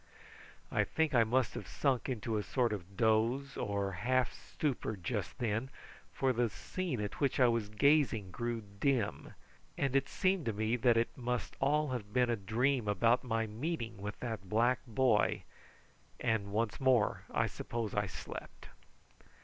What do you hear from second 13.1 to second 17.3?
my meeting with that black boy; and once more